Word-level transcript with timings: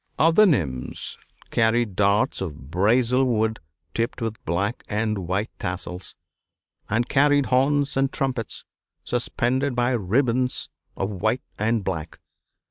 Other 0.17 0.47
nymphs 0.47 1.19
carried 1.51 1.95
darts 1.95 2.41
of 2.41 2.71
Brazil 2.71 3.23
wood 3.23 3.59
tipped 3.93 4.19
with 4.19 4.43
black 4.45 4.83
and 4.89 5.27
white 5.27 5.51
tassels, 5.59 6.15
and 6.89 7.07
carried 7.07 7.45
horns 7.45 7.95
and 7.95 8.11
trumpets 8.11 8.65
suspended 9.03 9.75
by 9.75 9.91
ribbons 9.91 10.69
of 10.97 11.11
white 11.11 11.43
and 11.59 11.83
black. 11.83 12.17